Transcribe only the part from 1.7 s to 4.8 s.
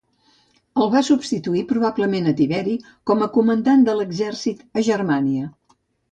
probablement a Tiberi com a comandant de l’exèrcit